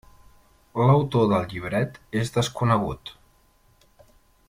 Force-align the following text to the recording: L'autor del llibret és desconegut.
L'autor 0.87 1.27
del 1.33 1.45
llibret 1.53 1.99
és 2.23 2.35
desconegut. 2.39 3.13